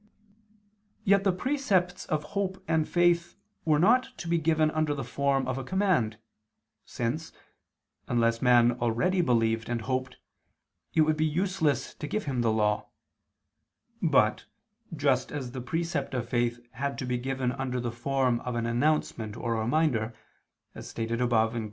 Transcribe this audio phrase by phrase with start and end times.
[1.03, 5.47] Yet the precepts of hope and faith were not to be given under the form
[5.47, 6.17] of a command,
[6.85, 7.31] since,
[8.07, 10.17] unless man already believed and hoped,
[10.95, 12.87] it would be useless to give him the Law:
[14.01, 14.47] but,
[14.95, 18.65] just as the precept of faith had to be given under the form of an
[18.65, 20.15] announcement or reminder,
[20.73, 21.59] as stated above (Q.